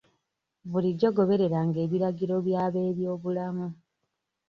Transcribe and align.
Bulijjo 0.71 1.07
gobereranga 1.17 1.77
ebiragiro 1.85 2.35
by'ab'ebyobulamu. 2.45 3.67